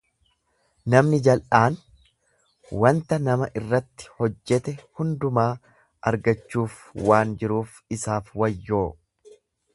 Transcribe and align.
Namni 0.93 1.17
jal'aan 1.25 1.75
wanta 2.85 3.19
nama 3.27 3.49
irratti 3.61 4.09
hojjete 4.23 4.75
hundumaa 5.01 5.47
argachuuf 6.13 6.81
waan 7.11 7.37
jiruuf 7.45 7.79
isaaf 7.99 8.35
wayyoo! 8.45 8.85